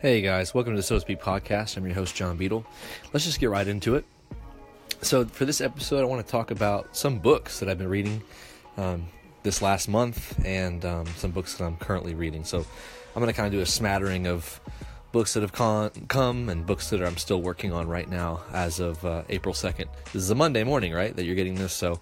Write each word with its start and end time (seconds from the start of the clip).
Hey 0.00 0.22
guys, 0.22 0.54
welcome 0.54 0.72
to 0.72 0.78
the 0.78 0.82
So 0.82 0.94
to 0.94 1.00
Speak 1.02 1.20
podcast. 1.20 1.76
I'm 1.76 1.84
your 1.84 1.94
host, 1.94 2.16
John 2.16 2.38
Beadle. 2.38 2.64
Let's 3.12 3.26
just 3.26 3.38
get 3.38 3.50
right 3.50 3.68
into 3.68 3.96
it. 3.96 4.06
So, 5.02 5.26
for 5.26 5.44
this 5.44 5.60
episode, 5.60 6.00
I 6.00 6.04
want 6.04 6.24
to 6.24 6.32
talk 6.32 6.50
about 6.50 6.96
some 6.96 7.18
books 7.18 7.60
that 7.60 7.68
I've 7.68 7.76
been 7.76 7.90
reading 7.90 8.22
um, 8.78 9.08
this 9.42 9.60
last 9.60 9.88
month 9.88 10.42
and 10.42 10.82
um, 10.86 11.06
some 11.18 11.32
books 11.32 11.58
that 11.58 11.66
I'm 11.66 11.76
currently 11.76 12.14
reading. 12.14 12.44
So, 12.44 12.60
I'm 12.60 13.20
going 13.20 13.26
to 13.26 13.34
kind 13.34 13.46
of 13.46 13.52
do 13.52 13.60
a 13.60 13.66
smattering 13.66 14.26
of 14.26 14.58
books 15.12 15.34
that 15.34 15.42
have 15.42 15.52
con- 15.52 15.90
come 16.08 16.48
and 16.48 16.64
books 16.64 16.88
that 16.88 17.02
I'm 17.02 17.18
still 17.18 17.42
working 17.42 17.74
on 17.74 17.86
right 17.86 18.08
now 18.08 18.40
as 18.54 18.80
of 18.80 19.04
uh, 19.04 19.24
April 19.28 19.54
2nd. 19.54 19.84
This 20.14 20.22
is 20.22 20.30
a 20.30 20.34
Monday 20.34 20.64
morning, 20.64 20.94
right, 20.94 21.14
that 21.14 21.24
you're 21.24 21.36
getting 21.36 21.56
this. 21.56 21.74
So, 21.74 22.00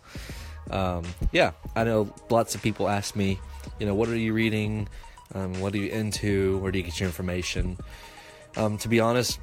um, 0.71 1.03
yeah, 1.33 1.51
I 1.75 1.83
know 1.83 2.15
lots 2.31 2.55
of 2.55 2.63
people 2.63 2.89
ask 2.89 3.17
me, 3.17 3.41
you 3.81 3.87
know, 3.87 3.95
what 3.97 4.09
are 4.09 4.17
you 4.17 4.35
reading? 4.35 4.89
Um, 5.35 5.61
what 5.61 5.75
are 5.75 5.79
you 5.79 5.91
into? 5.91 6.59
Where 6.59 6.73
do 6.73 6.79
you 6.79 6.85
get 6.85 7.01
your 7.01 7.09
information? 7.09 7.79
Um, 8.57 8.79
to 8.79 8.89
be 8.89 9.01
honest, 9.01 9.39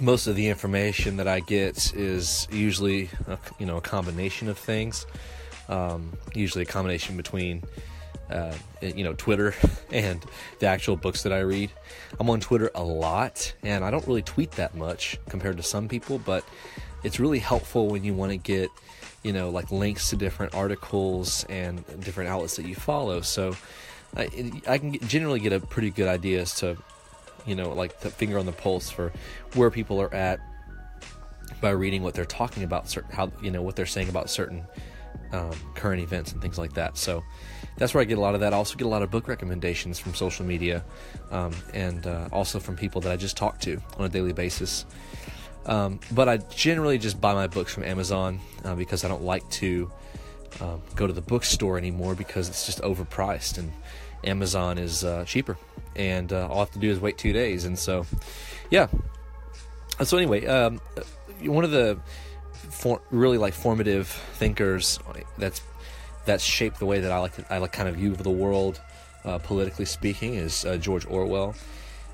most 0.00 0.26
of 0.26 0.36
the 0.36 0.48
information 0.48 1.16
that 1.16 1.28
I 1.28 1.40
get 1.40 1.94
is 1.94 2.46
usually, 2.50 3.08
a, 3.26 3.38
you 3.58 3.66
know, 3.66 3.78
a 3.78 3.80
combination 3.80 4.48
of 4.48 4.58
things. 4.58 5.06
Um, 5.68 6.12
usually 6.34 6.62
a 6.62 6.66
combination 6.66 7.16
between, 7.16 7.64
uh, 8.30 8.54
you 8.82 9.02
know, 9.02 9.14
Twitter 9.14 9.54
and 9.90 10.24
the 10.58 10.66
actual 10.66 10.96
books 10.96 11.22
that 11.22 11.32
I 11.32 11.40
read. 11.40 11.70
I'm 12.20 12.28
on 12.30 12.40
Twitter 12.40 12.70
a 12.74 12.82
lot, 12.82 13.54
and 13.62 13.84
I 13.84 13.90
don't 13.90 14.06
really 14.06 14.22
tweet 14.22 14.52
that 14.52 14.74
much 14.74 15.18
compared 15.28 15.56
to 15.56 15.62
some 15.62 15.88
people, 15.88 16.18
but 16.18 16.44
it's 17.02 17.18
really 17.18 17.38
helpful 17.38 17.88
when 17.88 18.04
you 18.04 18.14
want 18.14 18.32
to 18.32 18.38
get, 18.38 18.70
you 19.22 19.32
know, 19.32 19.50
like 19.50 19.70
links 19.72 20.10
to 20.10 20.16
different 20.16 20.54
articles 20.54 21.44
and 21.48 21.84
different 22.00 22.30
outlets 22.30 22.56
that 22.56 22.66
you 22.66 22.74
follow. 22.74 23.20
So 23.22 23.56
I, 24.16 24.52
I 24.68 24.78
can 24.78 24.98
generally 25.00 25.40
get 25.40 25.52
a 25.52 25.60
pretty 25.60 25.90
good 25.90 26.08
idea 26.08 26.40
as 26.40 26.54
to, 26.56 26.76
you 27.46 27.54
know, 27.54 27.72
like 27.72 28.00
the 28.00 28.10
finger 28.10 28.38
on 28.38 28.46
the 28.46 28.52
pulse 28.52 28.90
for 28.90 29.12
where 29.54 29.70
people 29.70 30.00
are 30.00 30.12
at 30.14 30.40
by 31.60 31.70
reading 31.70 32.02
what 32.02 32.14
they're 32.14 32.24
talking 32.24 32.62
about, 32.62 32.88
certain 32.88 33.10
how 33.12 33.30
you 33.42 33.50
know 33.50 33.62
what 33.62 33.76
they're 33.76 33.86
saying 33.86 34.08
about 34.08 34.28
certain 34.28 34.64
um, 35.32 35.52
current 35.74 36.02
events 36.02 36.32
and 36.32 36.40
things 36.40 36.58
like 36.58 36.74
that. 36.74 36.96
So 36.96 37.22
that's 37.76 37.94
where 37.94 38.00
I 38.00 38.04
get 38.04 38.18
a 38.18 38.20
lot 38.20 38.34
of 38.34 38.40
that. 38.40 38.52
I 38.52 38.56
also 38.56 38.76
get 38.76 38.86
a 38.86 38.90
lot 38.90 39.02
of 39.02 39.10
book 39.10 39.28
recommendations 39.28 39.98
from 39.98 40.14
social 40.14 40.44
media, 40.44 40.84
um, 41.30 41.52
and 41.74 42.06
uh, 42.06 42.28
also 42.32 42.58
from 42.58 42.76
people 42.76 43.00
that 43.02 43.12
I 43.12 43.16
just 43.16 43.36
talk 43.36 43.60
to 43.60 43.80
on 43.98 44.06
a 44.06 44.08
daily 44.08 44.32
basis. 44.32 44.86
Um, 45.66 45.98
but 46.12 46.28
I 46.28 46.36
generally 46.36 46.96
just 46.96 47.20
buy 47.20 47.34
my 47.34 47.48
books 47.48 47.74
from 47.74 47.82
Amazon 47.82 48.40
uh, 48.64 48.74
because 48.74 49.04
I 49.04 49.08
don't 49.08 49.22
like 49.22 49.48
to 49.50 49.90
um, 50.60 50.82
go 50.94 51.06
to 51.06 51.12
the 51.12 51.20
bookstore 51.20 51.78
anymore 51.78 52.14
because 52.14 52.48
it's 52.48 52.66
just 52.66 52.80
overpriced 52.82 53.58
and 53.58 53.72
Amazon 54.24 54.78
is 54.78 55.04
uh, 55.04 55.24
cheaper. 55.24 55.56
And 55.94 56.32
uh, 56.32 56.48
all 56.48 56.56
I 56.56 56.60
have 56.60 56.70
to 56.72 56.78
do 56.78 56.90
is 56.90 57.00
wait 57.00 57.18
two 57.18 57.32
days. 57.32 57.64
And 57.64 57.78
so, 57.78 58.06
yeah. 58.70 58.88
So 60.04 60.18
anyway, 60.18 60.46
um, 60.46 60.80
one 61.42 61.64
of 61.64 61.70
the 61.70 61.98
for, 62.52 63.00
really 63.10 63.38
like 63.38 63.54
formative 63.54 64.08
thinkers 64.08 64.98
that's 65.38 65.62
that's 66.26 66.42
shaped 66.42 66.78
the 66.78 66.86
way 66.86 67.00
that 67.00 67.12
I 67.12 67.18
like 67.18 67.36
to, 67.36 67.52
I 67.52 67.58
like 67.58 67.72
kind 67.72 67.88
of 67.88 67.96
view 67.96 68.14
the 68.14 68.30
world, 68.30 68.80
uh, 69.24 69.38
politically 69.38 69.84
speaking, 69.84 70.34
is 70.34 70.64
uh, 70.64 70.76
George 70.76 71.06
Orwell. 71.06 71.54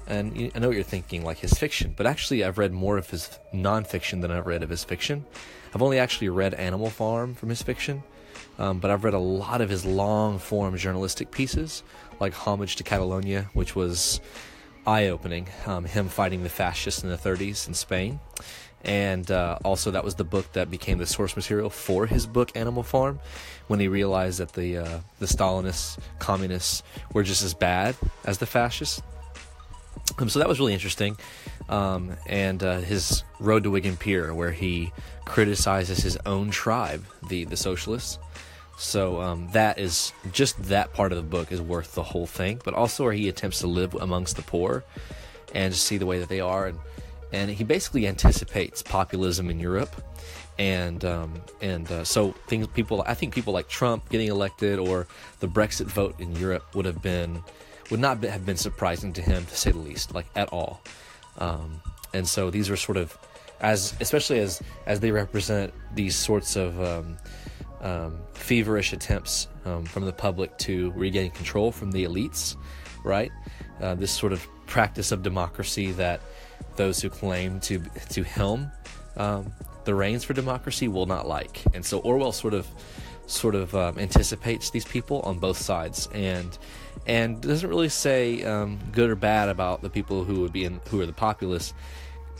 And 0.06 0.52
I 0.54 0.58
know 0.58 0.68
what 0.68 0.74
you're 0.74 0.84
thinking, 0.84 1.24
like 1.24 1.38
his 1.38 1.54
fiction, 1.54 1.94
but 1.96 2.06
actually, 2.06 2.44
I've 2.44 2.58
read 2.58 2.72
more 2.72 2.98
of 2.98 3.08
his 3.08 3.38
nonfiction 3.54 4.20
than 4.20 4.30
I've 4.30 4.46
read 4.46 4.62
of 4.62 4.68
his 4.68 4.84
fiction. 4.84 5.24
I've 5.74 5.80
only 5.80 5.98
actually 5.98 6.28
read 6.28 6.54
Animal 6.54 6.90
Farm 6.90 7.34
from 7.34 7.48
his 7.48 7.62
fiction, 7.62 8.02
um, 8.58 8.78
but 8.78 8.90
I've 8.90 9.04
read 9.04 9.14
a 9.14 9.18
lot 9.18 9.60
of 9.60 9.68
his 9.70 9.84
long 9.84 10.38
form 10.38 10.76
journalistic 10.76 11.30
pieces, 11.30 11.82
like 12.20 12.34
Homage 12.34 12.76
to 12.76 12.82
Catalonia, 12.82 13.50
which 13.52 13.74
was 13.74 14.20
eye 14.86 15.08
opening. 15.08 15.48
Um, 15.66 15.84
him 15.84 16.08
fighting 16.08 16.42
the 16.42 16.48
fascists 16.48 17.02
in 17.02 17.08
the 17.08 17.16
30s 17.16 17.68
in 17.68 17.74
Spain. 17.74 18.20
And 18.84 19.30
uh, 19.30 19.58
also, 19.64 19.92
that 19.92 20.04
was 20.04 20.16
the 20.16 20.24
book 20.24 20.52
that 20.54 20.70
became 20.70 20.98
the 20.98 21.06
source 21.06 21.36
material 21.36 21.70
for 21.70 22.06
his 22.06 22.26
book 22.26 22.50
Animal 22.56 22.82
Farm, 22.82 23.20
when 23.68 23.78
he 23.78 23.86
realized 23.86 24.40
that 24.40 24.54
the 24.54 24.78
uh, 24.78 25.00
the 25.20 25.26
Stalinists, 25.26 25.98
communists, 26.18 26.82
were 27.14 27.22
just 27.22 27.44
as 27.44 27.54
bad 27.54 27.94
as 28.24 28.38
the 28.38 28.46
fascists. 28.46 29.00
Um, 30.18 30.28
so 30.28 30.40
that 30.40 30.48
was 30.48 30.58
really 30.58 30.74
interesting. 30.74 31.16
Um, 31.68 32.16
and 32.26 32.62
uh, 32.62 32.80
his 32.80 33.22
Road 33.38 33.62
to 33.62 33.70
Wigan 33.70 33.96
Pier, 33.96 34.34
where 34.34 34.50
he 34.50 34.92
criticizes 35.24 36.02
his 36.02 36.18
own 36.26 36.50
tribe, 36.50 37.04
the 37.28 37.44
the 37.44 37.56
socialists. 37.56 38.18
So 38.82 39.20
um, 39.22 39.48
that 39.52 39.78
is 39.78 40.12
just 40.32 40.60
that 40.64 40.92
part 40.92 41.12
of 41.12 41.16
the 41.16 41.22
book 41.22 41.52
is 41.52 41.62
worth 41.62 41.94
the 41.94 42.02
whole 42.02 42.26
thing, 42.26 42.60
but 42.64 42.74
also 42.74 43.04
where 43.04 43.12
he 43.12 43.28
attempts 43.28 43.60
to 43.60 43.68
live 43.68 43.94
amongst 43.94 44.34
the 44.34 44.42
poor 44.42 44.82
and 45.54 45.72
see 45.72 45.98
the 45.98 46.04
way 46.04 46.18
that 46.18 46.28
they 46.28 46.40
are, 46.40 46.66
and 46.66 46.78
and 47.32 47.48
he 47.48 47.62
basically 47.62 48.08
anticipates 48.08 48.82
populism 48.82 49.50
in 49.50 49.60
Europe, 49.60 49.94
and 50.58 51.04
um, 51.04 51.40
and 51.60 51.90
uh, 51.92 52.02
so 52.02 52.32
things 52.48 52.66
people 52.66 53.04
I 53.06 53.14
think 53.14 53.32
people 53.32 53.52
like 53.52 53.68
Trump 53.68 54.08
getting 54.10 54.28
elected 54.28 54.80
or 54.80 55.06
the 55.38 55.46
Brexit 55.46 55.86
vote 55.86 56.18
in 56.18 56.34
Europe 56.34 56.74
would 56.74 56.84
have 56.84 57.00
been 57.00 57.40
would 57.92 58.00
not 58.00 58.20
be, 58.20 58.26
have 58.26 58.44
been 58.44 58.56
surprising 58.56 59.12
to 59.12 59.22
him 59.22 59.46
to 59.46 59.56
say 59.56 59.70
the 59.70 59.78
least, 59.78 60.12
like 60.12 60.26
at 60.34 60.48
all. 60.48 60.82
Um, 61.38 61.80
and 62.12 62.26
so 62.26 62.50
these 62.50 62.68
are 62.68 62.76
sort 62.76 62.98
of 62.98 63.16
as 63.60 63.94
especially 64.00 64.40
as 64.40 64.60
as 64.86 64.98
they 64.98 65.12
represent 65.12 65.72
these 65.94 66.16
sorts 66.16 66.56
of 66.56 66.82
um, 66.82 67.16
um, 67.82 68.18
feverish 68.34 68.92
attempts 68.92 69.48
um, 69.64 69.84
from 69.84 70.04
the 70.04 70.12
public 70.12 70.56
to 70.58 70.90
regain 70.92 71.30
control 71.30 71.72
from 71.72 71.92
the 71.92 72.04
elites, 72.04 72.56
right? 73.04 73.30
Uh, 73.80 73.94
this 73.94 74.12
sort 74.12 74.32
of 74.32 74.46
practice 74.66 75.12
of 75.12 75.22
democracy 75.22 75.92
that 75.92 76.20
those 76.76 77.00
who 77.00 77.10
claim 77.10 77.60
to 77.60 77.82
to 78.08 78.22
helm 78.22 78.70
um, 79.16 79.52
the 79.84 79.94
reins 79.94 80.24
for 80.24 80.32
democracy 80.32 80.88
will 80.88 81.06
not 81.06 81.26
like, 81.26 81.62
and 81.74 81.84
so 81.84 81.98
Orwell 81.98 82.32
sort 82.32 82.54
of 82.54 82.66
sort 83.26 83.54
of 83.54 83.74
um, 83.74 83.98
anticipates 83.98 84.70
these 84.70 84.84
people 84.84 85.20
on 85.20 85.38
both 85.38 85.58
sides, 85.58 86.08
and 86.14 86.56
and 87.06 87.40
doesn't 87.40 87.68
really 87.68 87.88
say 87.88 88.44
um, 88.44 88.78
good 88.92 89.10
or 89.10 89.16
bad 89.16 89.48
about 89.48 89.82
the 89.82 89.90
people 89.90 90.24
who 90.24 90.40
would 90.40 90.52
be 90.52 90.64
in, 90.64 90.80
who 90.88 91.00
are 91.00 91.06
the 91.06 91.12
populists, 91.12 91.74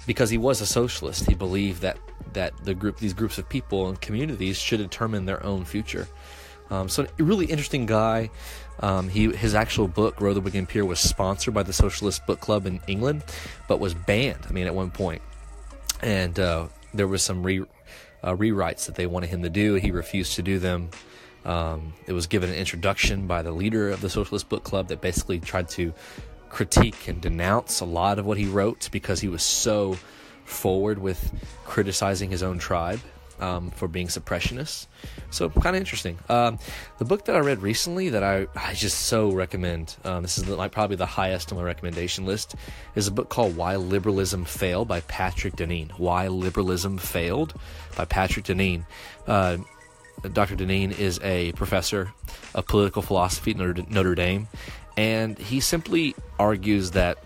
because 0.07 0.31
he 0.31 0.39
was 0.39 0.61
a 0.61 0.67
socialist. 0.67 1.27
He 1.27 1.35
believed 1.35 1.83
that 1.83 1.99
that 2.33 2.53
the 2.65 2.75
group, 2.75 2.99
these 2.99 3.13
groups 3.13 3.39
of 3.39 3.49
people 3.49 3.89
and 3.89 4.01
communities 4.01 4.59
should 4.59 4.79
determine 4.79 5.27
their 5.27 5.45
own 5.45 5.65
future. 5.65 6.09
Um, 6.71 6.89
so, 6.89 7.07
really 7.19 7.47
interesting 7.47 7.85
guy. 7.85 8.31
Um, 8.81 9.09
he 9.09 9.31
his 9.35 9.55
actual 9.55 9.89
book, 9.89 10.21
Road 10.21 10.35
to 10.35 10.41
Wigan 10.41 10.67
Pier, 10.67 10.85
was 10.85 11.01
sponsored 11.01 11.53
by 11.53 11.63
the 11.63 11.73
Socialist 11.73 12.27
Book 12.27 12.41
Club 12.41 12.67
in 12.67 12.81
England, 12.87 13.25
but 13.69 13.79
was 13.79 13.95
banned. 13.95 14.47
I 14.49 14.53
mean, 14.53 14.67
at 14.67 14.75
one 14.75 14.91
point, 14.91 15.21
and 16.01 16.39
uh, 16.41 16.69
there 16.95 17.07
was 17.07 17.23
some 17.23 17.43
re, 17.43 17.61
uh, 18.23 18.35
rewrites 18.35 18.87
that 18.87 18.95
they 18.95 19.07
wanted 19.07 19.29
him 19.29 19.43
to 19.43 19.51
do. 19.51 19.75
He 19.75 19.91
refused 19.91 20.37
to 20.37 20.43
do 20.43 20.59
them. 20.59 20.91
Um, 21.45 21.93
it 22.07 22.13
was 22.13 22.27
given 22.27 22.51
an 22.51 22.57
introduction 22.57 23.27
by 23.27 23.43
the 23.43 23.53
leader 23.53 23.91
of 23.91 24.01
the 24.01 24.09
Socialist 24.09 24.49
Book 24.49 24.65
Club 24.65 24.89
that 24.89 25.01
basically 25.01 25.41
tried 25.41 25.69
to 25.71 25.93
critique 26.53 27.09
and 27.09 27.21
denounce 27.21 27.81
a 27.81 27.85
lot 27.85 28.19
of 28.19 28.27
what 28.27 28.37
he 28.37 28.47
wrote 28.47 28.89
because 28.93 29.21
he 29.21 29.29
was 29.29 29.43
so 29.43 29.97
forward 30.45 30.99
with 30.99 31.33
criticizing 31.65 32.31
his 32.31 32.43
own 32.43 32.59
tribe 32.59 33.01
um, 33.41 33.71
for 33.71 33.89
being 33.89 34.07
suppressionists. 34.07 34.87
So 35.31 35.49
kind 35.49 35.75
of 35.75 35.81
interesting. 35.81 36.19
Um, 36.29 36.59
the 36.99 37.07
book 37.07 37.25
that 37.25 37.35
I 37.37 37.39
read 37.39 37.63
recently 37.63 38.11
that 38.11 38.23
I, 38.23 38.47
I 38.55 38.75
just 38.75 39.07
so 39.07 39.33
recommend. 39.33 39.97
Um, 40.05 40.23
this 40.23 40.37
is 40.37 40.47
like 40.47 40.73
probably 40.73 40.97
the 40.97 41.07
highest 41.07 41.51
on 41.51 41.59
my 41.59 41.65
recommendation 41.65 42.27
list. 42.27 42.55
Is 42.95 43.09
a 43.09 43.13
book 43.13 43.31
called 43.31 43.57
Why 43.57 43.77
Liberalism 43.77 44.45
Failed 44.45 44.87
by 44.87 45.01
Patrick 45.01 45.57
Deneen. 45.57 45.91
Why 45.93 46.29
Liberalism 46.29 46.99
Failed 46.99 47.55
by 47.97 48.05
Patrick 48.05 48.45
Deneen. 48.45 48.85
Uh, 49.27 49.57
Dr. 50.33 50.55
Deneen 50.55 50.97
is 50.97 51.19
a 51.23 51.53
professor 51.53 52.13
of 52.55 52.67
political 52.67 53.03
philosophy 53.03 53.51
at 53.53 53.91
Notre 53.91 54.15
Dame, 54.15 54.47
and 54.97 55.39
he 55.39 55.61
simply 55.61 56.15
argues 56.39 56.93
that 56.93 57.19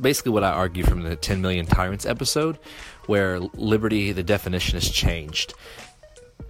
basically 0.00 0.32
what 0.32 0.44
I 0.44 0.50
argue 0.50 0.84
from 0.84 1.02
the 1.02 1.16
10 1.16 1.40
Million 1.40 1.66
Tyrants 1.66 2.06
episode, 2.06 2.58
where 3.06 3.40
liberty, 3.40 4.12
the 4.12 4.22
definition 4.22 4.74
has 4.74 4.88
changed. 4.88 5.54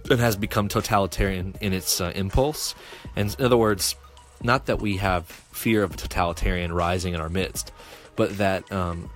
It 0.09 0.19
has 0.19 0.35
become 0.35 0.67
totalitarian 0.67 1.55
in 1.61 1.73
its 1.73 2.01
uh, 2.01 2.11
impulse. 2.15 2.75
And 3.15 3.35
in 3.39 3.45
other 3.45 3.57
words, 3.57 3.95
not 4.41 4.67
that 4.67 4.79
we 4.79 4.97
have 4.97 5.25
fear 5.25 5.83
of 5.83 5.93
a 5.93 5.97
totalitarian 5.97 6.71
rising 6.73 7.13
in 7.13 7.21
our 7.21 7.29
midst, 7.29 7.71
but 8.15 8.37
that 8.37 8.71
um, 8.71 9.09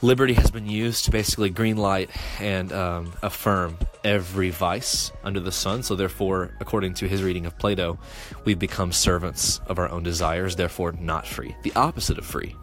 liberty 0.00 0.34
has 0.34 0.50
been 0.50 0.66
used 0.66 1.04
to 1.06 1.10
basically 1.10 1.50
greenlight 1.50 2.10
and 2.40 2.72
um, 2.72 3.12
affirm 3.22 3.76
every 4.04 4.50
vice 4.50 5.12
under 5.24 5.40
the 5.40 5.52
sun. 5.52 5.82
So, 5.82 5.94
therefore, 5.94 6.54
according 6.60 6.94
to 6.94 7.08
his 7.08 7.22
reading 7.22 7.46
of 7.46 7.58
Plato, 7.58 7.98
we've 8.44 8.58
become 8.58 8.92
servants 8.92 9.60
of 9.66 9.78
our 9.78 9.88
own 9.88 10.02
desires, 10.02 10.56
therefore, 10.56 10.92
not 10.92 11.26
free. 11.26 11.56
The 11.62 11.72
opposite 11.74 12.18
of 12.18 12.26
free. 12.26 12.54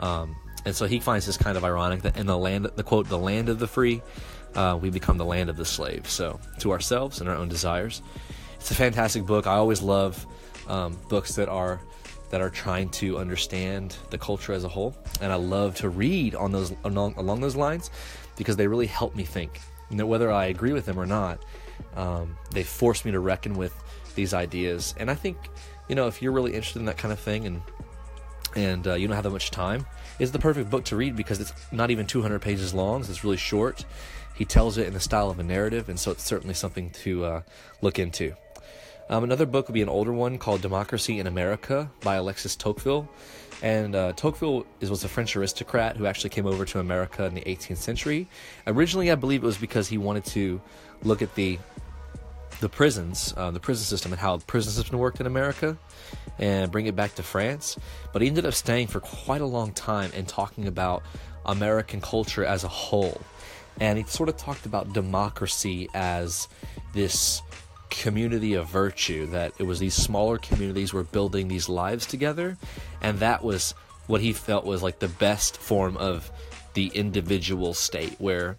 Um, 0.00 0.36
and 0.64 0.74
so 0.74 0.86
he 0.86 0.98
finds 1.00 1.26
this 1.26 1.36
kind 1.36 1.56
of 1.56 1.64
ironic 1.64 2.02
that 2.02 2.16
in 2.16 2.26
the 2.26 2.38
land, 2.38 2.70
the 2.76 2.82
quote, 2.82 3.08
the 3.08 3.18
land 3.18 3.48
of 3.48 3.58
the 3.58 3.66
free, 3.66 4.02
uh, 4.54 4.78
we 4.80 4.90
become 4.90 5.18
the 5.18 5.24
land 5.24 5.50
of 5.50 5.56
the 5.56 5.64
slave. 5.64 6.08
So 6.08 6.40
to 6.60 6.72
ourselves 6.72 7.20
and 7.20 7.28
our 7.28 7.36
own 7.36 7.48
desires. 7.48 8.02
It's 8.56 8.70
a 8.70 8.74
fantastic 8.74 9.26
book. 9.26 9.46
I 9.46 9.56
always 9.56 9.82
love 9.82 10.26
um, 10.68 10.96
books 11.10 11.34
that 11.34 11.48
are 11.48 11.80
that 12.34 12.40
are 12.40 12.50
trying 12.50 12.88
to 12.88 13.16
understand 13.16 13.96
the 14.10 14.18
culture 14.18 14.52
as 14.52 14.64
a 14.64 14.68
whole. 14.68 14.92
And 15.20 15.30
I 15.30 15.36
love 15.36 15.76
to 15.76 15.88
read 15.88 16.34
on 16.34 16.50
those 16.50 16.74
along, 16.82 17.14
along 17.16 17.42
those 17.42 17.54
lines 17.54 17.92
because 18.34 18.56
they 18.56 18.66
really 18.66 18.88
help 18.88 19.14
me 19.14 19.22
think. 19.22 19.60
You 19.88 19.98
know, 19.98 20.06
whether 20.06 20.32
I 20.32 20.46
agree 20.46 20.72
with 20.72 20.84
them 20.84 20.98
or 20.98 21.06
not, 21.06 21.44
um, 21.94 22.36
they 22.50 22.64
force 22.64 23.04
me 23.04 23.12
to 23.12 23.20
reckon 23.20 23.54
with 23.54 23.72
these 24.16 24.34
ideas. 24.34 24.96
And 24.98 25.12
I 25.12 25.14
think, 25.14 25.36
you 25.88 25.94
know, 25.94 26.08
if 26.08 26.20
you're 26.20 26.32
really 26.32 26.54
interested 26.54 26.80
in 26.80 26.86
that 26.86 26.98
kind 26.98 27.12
of 27.12 27.20
thing 27.20 27.46
and 27.46 27.62
and 28.56 28.84
uh, 28.88 28.94
you 28.94 29.06
don't 29.06 29.14
have 29.14 29.22
that 29.22 29.30
much 29.30 29.52
time, 29.52 29.86
it's 30.18 30.32
the 30.32 30.40
perfect 30.40 30.70
book 30.70 30.82
to 30.86 30.96
read 30.96 31.14
because 31.14 31.40
it's 31.40 31.52
not 31.70 31.92
even 31.92 32.04
200 32.04 32.42
pages 32.42 32.74
long. 32.74 33.04
So 33.04 33.10
it's 33.10 33.22
really 33.22 33.36
short. 33.36 33.84
He 34.34 34.44
tells 34.44 34.76
it 34.76 34.88
in 34.88 34.92
the 34.92 34.98
style 34.98 35.30
of 35.30 35.38
a 35.38 35.44
narrative, 35.44 35.88
and 35.88 36.00
so 36.00 36.10
it's 36.10 36.24
certainly 36.24 36.54
something 36.54 36.90
to 37.04 37.24
uh, 37.26 37.42
look 37.80 38.00
into. 38.00 38.34
Um, 39.10 39.22
another 39.22 39.46
book 39.46 39.68
would 39.68 39.74
be 39.74 39.82
an 39.82 39.88
older 39.88 40.12
one 40.12 40.38
called 40.38 40.62
Democracy 40.62 41.18
in 41.18 41.26
America 41.26 41.90
by 42.00 42.16
Alexis 42.16 42.56
Tocqueville. 42.56 43.08
And 43.62 43.94
uh, 43.94 44.12
Tocqueville 44.12 44.66
is, 44.80 44.90
was 44.90 45.04
a 45.04 45.08
French 45.08 45.36
aristocrat 45.36 45.96
who 45.96 46.06
actually 46.06 46.30
came 46.30 46.46
over 46.46 46.64
to 46.64 46.80
America 46.80 47.24
in 47.24 47.34
the 47.34 47.42
18th 47.42 47.76
century. 47.76 48.28
Originally, 48.66 49.10
I 49.10 49.14
believe 49.14 49.42
it 49.42 49.46
was 49.46 49.58
because 49.58 49.88
he 49.88 49.98
wanted 49.98 50.24
to 50.26 50.60
look 51.02 51.22
at 51.22 51.34
the 51.34 51.58
the 52.60 52.68
prisons, 52.68 53.34
uh, 53.36 53.50
the 53.50 53.60
prison 53.60 53.84
system, 53.84 54.12
and 54.12 54.20
how 54.20 54.36
the 54.36 54.44
prison 54.44 54.72
system 54.72 54.98
worked 54.98 55.20
in 55.20 55.26
America, 55.26 55.76
and 56.38 56.70
bring 56.70 56.86
it 56.86 56.94
back 56.94 57.14
to 57.16 57.22
France. 57.22 57.76
But 58.12 58.22
he 58.22 58.28
ended 58.28 58.46
up 58.46 58.54
staying 58.54 58.86
for 58.86 59.00
quite 59.00 59.40
a 59.40 59.46
long 59.46 59.72
time 59.72 60.12
and 60.14 60.26
talking 60.26 60.66
about 60.66 61.02
American 61.44 62.00
culture 62.00 62.44
as 62.44 62.64
a 62.64 62.68
whole. 62.68 63.20
And 63.80 63.98
he 63.98 64.04
sort 64.04 64.28
of 64.28 64.36
talked 64.36 64.66
about 64.66 64.92
democracy 64.92 65.88
as 65.94 66.48
this 66.92 67.42
community 68.02 68.54
of 68.54 68.66
virtue 68.68 69.26
that 69.26 69.52
it 69.58 69.64
was 69.64 69.78
these 69.78 69.94
smaller 69.94 70.38
communities 70.38 70.92
were 70.92 71.04
building 71.04 71.48
these 71.48 71.68
lives 71.68 72.06
together 72.06 72.56
and 73.00 73.18
that 73.18 73.42
was 73.42 73.74
what 74.06 74.20
he 74.20 74.32
felt 74.32 74.64
was 74.64 74.82
like 74.82 74.98
the 74.98 75.08
best 75.08 75.56
form 75.56 75.96
of 75.96 76.30
the 76.74 76.88
individual 76.88 77.72
state 77.72 78.14
where 78.18 78.56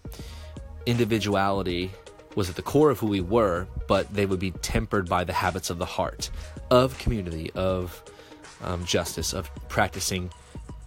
individuality 0.86 1.90
was 2.34 2.48
at 2.48 2.56
the 2.56 2.62
core 2.62 2.90
of 2.90 2.98
who 2.98 3.06
we 3.06 3.20
were 3.20 3.66
but 3.86 4.12
they 4.12 4.26
would 4.26 4.40
be 4.40 4.50
tempered 4.50 5.08
by 5.08 5.22
the 5.22 5.32
habits 5.32 5.70
of 5.70 5.78
the 5.78 5.84
heart 5.84 6.30
of 6.70 6.98
community 6.98 7.50
of 7.54 8.02
um, 8.62 8.84
justice 8.84 9.32
of 9.32 9.50
practicing 9.68 10.30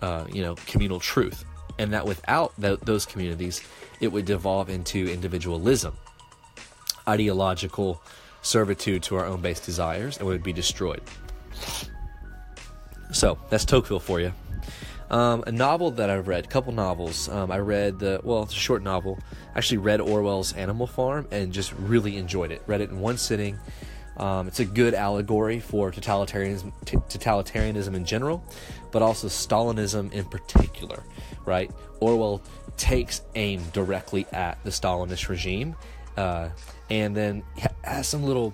uh, 0.01 0.25
you 0.31 0.41
know 0.41 0.55
communal 0.67 0.99
truth. 0.99 1.45
And 1.77 1.93
that 1.93 2.05
without 2.05 2.53
th- 2.59 2.79
those 2.81 3.05
communities 3.05 3.61
it 4.01 4.11
would 4.11 4.25
devolve 4.25 4.69
into 4.69 5.07
individualism 5.07 5.95
ideological 7.07 8.01
servitude 8.41 9.03
to 9.03 9.15
our 9.15 9.25
own 9.25 9.41
base 9.41 9.59
desires 9.59 10.17
and 10.17 10.27
would 10.27 10.43
be 10.43 10.53
destroyed. 10.53 11.01
So 13.11 13.37
that's 13.49 13.65
Tocqueville 13.65 13.99
for 13.99 14.19
you. 14.19 14.33
Um, 15.09 15.43
a 15.47 15.51
novel 15.51 15.91
that 15.91 16.09
I've 16.09 16.27
read, 16.27 16.45
a 16.45 16.47
couple 16.47 16.71
novels. 16.71 17.29
Um, 17.29 17.51
I 17.51 17.57
read 17.57 17.97
the 17.97 18.21
well, 18.23 18.43
it's 18.43 18.53
a 18.53 18.57
short 18.57 18.83
novel. 18.83 19.17
Actually 19.55 19.79
read 19.79 20.01
Orwell's 20.01 20.53
Animal 20.53 20.85
Farm 20.85 21.27
and 21.31 21.51
just 21.51 21.73
really 21.73 22.17
enjoyed 22.17 22.51
it. 22.51 22.61
Read 22.67 22.81
it 22.81 22.91
in 22.91 22.99
one 22.99 23.17
sitting. 23.17 23.57
Um, 24.17 24.47
it's 24.47 24.59
a 24.59 24.65
good 24.65 24.93
allegory 24.93 25.59
for 25.59 25.91
totalitarianism, 25.91 26.73
t- 26.85 26.97
totalitarianism 26.97 27.95
in 27.95 28.05
general, 28.05 28.43
but 28.91 29.01
also 29.01 29.27
Stalinism 29.27 30.11
in 30.11 30.25
particular. 30.25 31.01
Right? 31.45 31.71
Orwell 32.01 32.43
takes 32.77 33.21
aim 33.35 33.63
directly 33.73 34.27
at 34.31 34.63
the 34.63 34.69
Stalinist 34.69 35.27
regime 35.27 35.75
uh, 36.19 36.49
and 36.89 37.15
then 37.15 37.43
has 37.83 38.07
some 38.07 38.23
little 38.23 38.53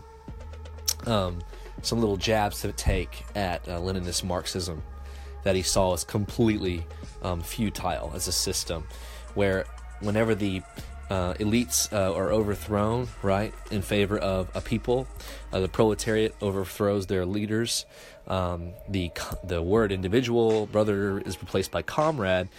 um, 1.08 1.40
some 1.82 2.00
little 2.00 2.18
jabs 2.18 2.62
to 2.62 2.72
take 2.72 3.26
at 3.36 3.68
uh, 3.68 3.80
Leninist 3.80 4.24
Marxism 4.24 4.82
that 5.44 5.56
he 5.56 5.62
saw 5.62 5.94
as 5.94 6.04
completely 6.04 6.86
um, 7.22 7.42
futile 7.42 8.12
as 8.16 8.28
a 8.28 8.32
system, 8.32 8.86
where 9.34 9.66
whenever 10.00 10.36
the 10.36 10.62
uh, 11.10 11.34
elites 11.36 11.92
uh, 11.94 12.16
are 12.16 12.32
overthrown, 12.32 13.08
right, 13.22 13.54
in 13.70 13.82
favor 13.82 14.18
of 14.18 14.50
a 14.56 14.62
people, 14.62 15.08
uh, 15.52 15.60
the 15.60 15.68
proletariat 15.68 16.36
overthrows 16.42 17.08
their 17.08 17.26
leaders. 17.26 17.86
Um, 18.28 18.74
the 18.90 19.12
the 19.44 19.62
word 19.62 19.92
individual 19.92 20.66
brother 20.66 21.20
is 21.20 21.40
replaced 21.40 21.72
by 21.72 21.84
comrade, 21.84 22.50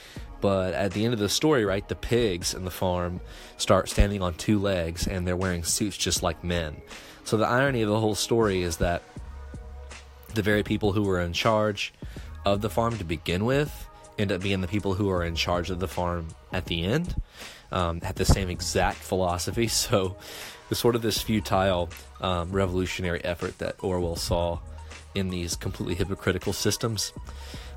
but 0.41 0.75
at 0.75 0.93
the 0.93 1.05
end 1.05 1.15
of 1.15 1.21
the 1.21 1.29
story, 1.29 1.65
right, 1.65 1.87
the 1.89 1.95
pigs 1.95 2.55
in 2.55 2.65
the 2.65 2.71
farm 2.71 3.21
start 3.57 3.89
standing 3.89 4.23
on 4.23 4.35
two 4.35 4.59
legs 4.59 5.07
and 5.07 5.27
they're 5.27 5.37
wearing 5.37 5.65
suits 5.65 5.97
just 5.97 6.23
like 6.23 6.45
men. 6.45 6.77
So 7.25 7.37
the 7.37 7.47
irony 7.47 7.83
of 7.83 7.89
the 7.89 7.99
whole 7.99 8.15
story 8.15 8.63
is 8.63 8.77
that 8.79 9.03
the 10.35 10.43
very 10.43 10.63
people 10.63 10.93
who 10.93 11.03
were 11.03 11.21
in 11.21 11.33
charge 11.33 11.93
of 12.45 12.61
the 12.61 12.71
farm 12.71 12.97
to 12.99 13.05
begin 13.05 13.45
with 13.45 13.87
end 14.19 14.33
up 14.33 14.41
being 14.41 14.61
the 14.61 14.69
people 14.69 14.95
who 14.95 15.11
are 15.11 15.25
in 15.25 15.35
charge 15.35 15.71
of 15.71 15.81
the 15.81 15.89
farm 15.89 16.29
at 16.53 16.67
the 16.67 16.85
end. 16.85 17.15
Um, 17.73 18.01
the 18.15 18.25
same 18.25 18.49
exact 18.49 18.99
philosophy. 18.99 19.69
So, 19.77 20.17
the 20.69 20.75
sort 20.75 20.97
of 20.97 21.03
this 21.03 21.23
futile 21.23 21.91
um, 22.21 22.51
revolutionary 22.51 23.25
effort 23.25 23.59
that 23.59 23.77
Orwell 23.83 24.17
saw 24.17 24.59
in 25.15 25.31
these 25.31 25.55
completely 25.55 25.95
hypocritical 25.95 26.53
systems. 26.53 27.13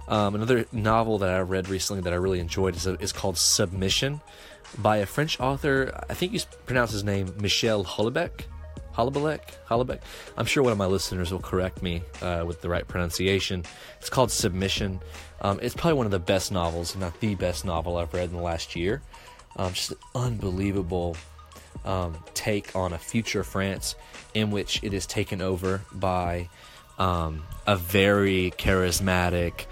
Um, 0.09 0.35
another 0.35 0.65
novel 0.71 1.19
that 1.19 1.29
I 1.29 1.39
read 1.39 1.69
recently 1.69 2.01
that 2.01 2.11
I 2.13 2.17
really 2.17 2.39
enjoyed 2.39 2.75
is, 2.75 2.87
a, 2.87 2.99
is 3.01 3.13
called 3.13 3.37
Submission 3.37 4.21
by 4.79 4.97
a 4.97 5.05
French 5.05 5.39
author. 5.39 6.03
I 6.09 6.15
think 6.15 6.33
you 6.33 6.39
pronounce 6.65 6.91
his 6.91 7.03
name 7.03 7.33
Michel 7.39 7.85
Houellebecq. 7.85 8.41
Houellebecq? 8.95 9.39
Houellebecq? 9.69 10.01
I'm 10.35 10.45
sure 10.45 10.63
one 10.63 10.71
of 10.71 10.77
my 10.77 10.87
listeners 10.87 11.31
will 11.31 11.39
correct 11.39 11.81
me 11.81 12.01
uh, 12.21 12.43
with 12.45 12.61
the 12.61 12.69
right 12.69 12.87
pronunciation. 12.87 13.63
It's 13.99 14.09
called 14.09 14.31
Submission. 14.31 14.99
Um, 15.41 15.59
it's 15.61 15.75
probably 15.75 15.93
one 15.93 16.05
of 16.05 16.11
the 16.11 16.19
best 16.19 16.51
novels, 16.51 16.95
if 16.95 16.99
not 16.99 17.19
the 17.19 17.35
best 17.35 17.63
novel 17.63 17.97
I've 17.97 18.13
read 18.13 18.29
in 18.29 18.35
the 18.35 18.41
last 18.41 18.75
year. 18.75 19.01
Um, 19.55 19.73
just 19.73 19.91
an 19.91 19.97
unbelievable 20.15 21.15
um, 21.85 22.17
take 22.33 22.75
on 22.75 22.93
a 22.93 22.97
future 22.97 23.43
France 23.43 23.95
in 24.33 24.51
which 24.51 24.83
it 24.83 24.93
is 24.93 25.05
taken 25.05 25.41
over 25.41 25.81
by 25.93 26.49
um, 26.97 27.43
a 27.65 27.75
very 27.75 28.51
charismatic, 28.57 29.65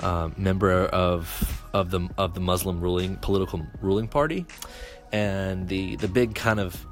um, 0.00 0.34
member 0.36 0.86
of 0.86 1.62
of 1.72 1.90
the 1.90 2.08
of 2.18 2.34
the 2.34 2.40
Muslim 2.40 2.80
ruling 2.80 3.16
political 3.16 3.66
ruling 3.80 4.08
party, 4.08 4.46
and 5.12 5.68
the 5.68 5.96
the 5.96 6.08
big 6.08 6.34
kind 6.34 6.60
of 6.60 6.86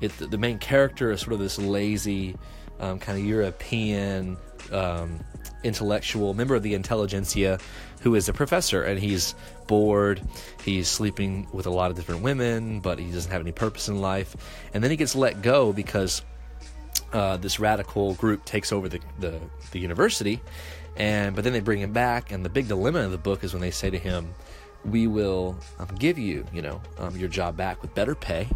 it, 0.00 0.12
the 0.18 0.38
main 0.38 0.58
character 0.58 1.10
is 1.10 1.20
sort 1.20 1.34
of 1.34 1.38
this 1.38 1.58
lazy, 1.58 2.36
um, 2.80 2.98
kind 2.98 3.18
of 3.18 3.24
European 3.24 4.36
um, 4.72 5.20
intellectual 5.62 6.34
member 6.34 6.54
of 6.54 6.62
the 6.62 6.74
intelligentsia 6.74 7.58
who 8.02 8.14
is 8.14 8.28
a 8.28 8.32
professor. 8.32 8.82
And 8.82 9.00
he's 9.00 9.34
bored 9.66 10.20
he's 10.62 10.88
sleeping 10.88 11.48
with 11.52 11.66
a 11.66 11.70
lot 11.70 11.90
of 11.90 11.96
different 11.96 12.22
women 12.22 12.80
but 12.80 12.98
he 12.98 13.10
doesn't 13.10 13.32
have 13.32 13.40
any 13.40 13.52
purpose 13.52 13.88
in 13.88 14.00
life. 14.00 14.36
And 14.74 14.84
then 14.84 14.90
he 14.90 14.96
gets 14.96 15.16
let 15.16 15.42
go 15.42 15.72
because 15.72 16.22
uh, 17.12 17.36
this 17.36 17.58
radical 17.58 18.14
group 18.14 18.44
takes 18.44 18.72
over 18.72 18.88
the, 18.88 19.00
the, 19.20 19.40
the 19.70 19.78
university 19.78 20.40
and 20.96 21.34
but 21.34 21.44
then 21.44 21.52
they 21.52 21.60
bring 21.60 21.80
him 21.80 21.92
back, 21.92 22.30
and 22.30 22.44
the 22.44 22.48
big 22.48 22.68
dilemma 22.68 23.00
of 23.00 23.10
the 23.10 23.18
book 23.18 23.44
is 23.44 23.52
when 23.52 23.60
they 23.60 23.70
say 23.70 23.90
to 23.90 23.98
him, 23.98 24.34
"We 24.84 25.06
will 25.06 25.58
um, 25.78 25.88
give 25.98 26.18
you, 26.18 26.46
you 26.52 26.62
know, 26.62 26.80
um, 26.98 27.16
your 27.16 27.28
job 27.28 27.56
back 27.56 27.82
with 27.82 27.94
better 27.94 28.14
pay. 28.14 28.48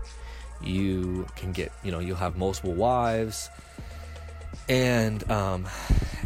You 0.62 1.26
can 1.36 1.52
get, 1.52 1.72
you 1.84 1.92
know, 1.92 2.00
you'll 2.00 2.16
have 2.16 2.36
multiple 2.36 2.74
wives, 2.74 3.48
and 4.68 5.28
um, 5.30 5.66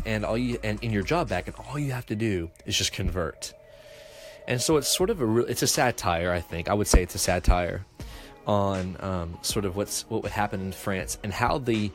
and 0.04 0.25
all 0.25 0.38
you 0.38 0.59
and 0.62 0.83
in 0.83 0.90
your 0.90 1.02
job 1.02 1.28
back, 1.28 1.47
and 1.47 1.57
all 1.69 1.78
you 1.78 1.92
have 1.92 2.07
to 2.07 2.16
do 2.16 2.50
is 2.66 2.76
just 2.76 2.92
convert." 2.92 3.54
And 4.49 4.61
so 4.61 4.76
it's 4.76 4.88
sort 4.88 5.11
of 5.11 5.21
a 5.21 5.26
real, 5.26 5.47
it's 5.47 5.62
a 5.62 5.66
satire. 5.66 6.33
I 6.33 6.40
think 6.40 6.69
I 6.69 6.75
would 6.75 6.88
say 6.88 7.02
it's 7.02 7.14
a 7.14 7.19
satire 7.19 7.87
on 8.47 8.97
um, 9.00 9.38
sort 9.42 9.64
of 9.64 9.76
what's 9.76 10.02
what 10.11 10.23
would 10.23 10.33
happen 10.33 10.61
in 10.61 10.73
France 10.73 11.16
and 11.23 11.33
how 11.33 11.59
the 11.59 11.90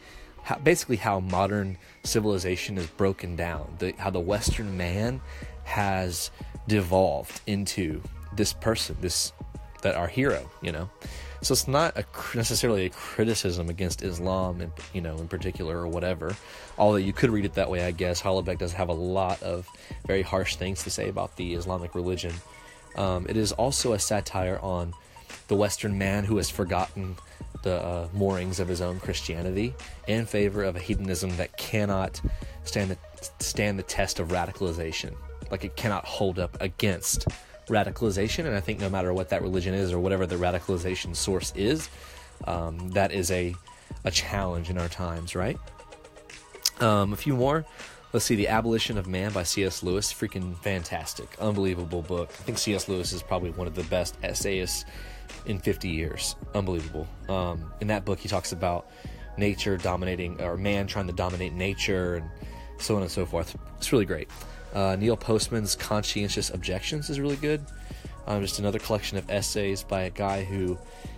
how, 0.48 0.58
basically 0.60 0.96
how 0.96 1.20
modern 1.20 1.78
civilization 2.06 2.78
is 2.78 2.88
broken 2.88 3.36
down, 3.36 3.68
the, 3.80 3.94
how 3.98 4.10
the 4.10 4.22
Western 4.22 4.78
man 4.78 5.20
has 5.66 6.32
devolved 6.70 7.42
into 7.48 8.02
this 8.34 8.54
person, 8.54 8.96
this 9.02 9.34
that 9.82 9.96
our 9.96 10.08
hero, 10.08 10.50
you 10.62 10.72
know. 10.72 10.90
So 11.42 11.52
it's 11.52 11.68
not 11.68 11.98
a, 11.98 12.06
necessarily 12.34 12.86
a 12.86 12.90
criticism 12.90 13.68
against 13.68 14.02
Islam, 14.02 14.62
in, 14.62 14.72
you 14.94 15.02
know, 15.02 15.18
in 15.18 15.28
particular 15.28 15.80
or 15.80 15.88
whatever. 15.90 16.34
Although 16.78 16.96
you 16.96 17.12
could 17.12 17.30
read 17.30 17.44
it 17.44 17.56
that 17.56 17.70
way, 17.70 17.84
I 17.84 17.92
guess. 17.92 18.22
Houellebecq 18.22 18.58
does 18.58 18.72
have 18.72 18.88
a 18.88 18.94
lot 18.94 19.44
of 19.44 19.68
very 20.06 20.22
harsh 20.22 20.56
things 20.56 20.82
to 20.86 20.90
say 20.90 21.10
about 21.10 21.36
the 21.36 21.56
Islamic 21.56 21.94
religion. 21.94 22.34
Um, 22.96 23.26
it 23.28 23.36
is 23.36 23.52
also 23.52 23.92
a 23.92 24.00
satire 24.00 24.60
on 24.64 24.94
the 25.48 25.56
Western 25.56 25.98
man 25.98 26.24
who 26.24 26.38
has 26.38 26.50
forgotten 26.50 27.16
the 27.64 27.84
uh, 27.84 28.08
moorings 28.14 28.60
of 28.60 28.68
his 28.68 28.82
own 28.82 29.00
Christianity 29.00 29.74
in 30.08 30.26
favor 30.26 30.64
of 30.64 30.76
a 30.76 30.80
hedonism 30.80 31.36
that 31.38 31.58
cannot 31.58 32.22
stand 32.64 32.92
the 32.92 32.98
stand 33.40 33.80
the 33.80 33.84
test 33.84 34.20
of 34.20 34.30
radicalization. 34.30 35.16
Like 35.50 35.64
it 35.64 35.76
cannot 35.76 36.06
hold 36.06 36.40
up 36.40 36.58
against 36.62 37.28
radicalization. 37.68 38.46
And 38.46 38.56
I 38.56 38.60
think 38.60 38.80
no 38.80 38.90
matter 38.90 39.14
what 39.14 39.30
that 39.30 39.42
religion 39.42 39.74
is 39.74 39.92
or 39.92 40.00
whatever 40.00 40.26
the 40.26 40.36
radicalization 40.36 41.16
source 41.16 41.52
is, 41.56 41.90
um, 42.46 42.90
that 42.90 43.12
is 43.12 43.32
a 43.32 43.56
a 44.06 44.12
challenge 44.12 44.70
in 44.70 44.78
our 44.78 44.90
times, 44.90 45.36
right? 45.36 45.58
Um, 46.80 47.14
a 47.14 47.16
few 47.16 47.36
more. 47.36 47.66
Let's 48.18 48.26
see, 48.26 48.34
The 48.34 48.48
Abolition 48.48 48.98
of 48.98 49.06
Man 49.06 49.32
by 49.32 49.44
C.S. 49.44 49.84
Lewis. 49.84 50.12
Freaking 50.12 50.58
fantastic. 50.64 51.36
Unbelievable 51.40 52.02
book. 52.02 52.30
I 52.30 52.42
think 52.42 52.58
C.S. 52.58 52.90
Lewis 52.90 53.14
is 53.14 53.22
probably 53.22 53.52
one 53.52 53.68
of 53.68 53.76
the 53.76 53.84
best 53.84 54.18
essayists 54.24 54.86
in 55.46 55.60
50 55.60 55.88
years. 55.88 56.36
Unbelievable. 56.56 57.08
Um, 57.30 57.72
in 57.80 57.86
that 57.90 58.06
book, 58.06 58.18
he 58.18 58.28
talks 58.28 58.54
about 58.54 58.90
nature 59.38 59.78
dominating, 59.78 60.42
or 60.42 60.58
man 60.58 60.88
trying 60.88 61.06
to 61.06 61.14
dominate 61.14 61.54
nature, 61.54 62.16
and 62.16 62.28
so 62.80 62.96
on 62.96 63.04
and 63.04 63.12
so 63.12 63.24
forth. 63.24 63.56
It's 63.78 63.92
really 63.92 64.06
great. 64.06 64.32
Uh, 64.74 64.96
Neil 64.96 65.16
Postman's 65.16 65.76
Conscientious 65.76 66.50
Objections 66.50 67.12
is 67.12 67.20
really 67.20 67.36
good. 67.36 67.64
Um, 68.26 68.42
just 68.42 68.58
another 68.58 68.80
collection 68.80 69.20
of 69.20 69.30
essays 69.30 69.84
by 69.84 70.02
a 70.02 70.10
guy 70.10 70.44
who 70.44 70.76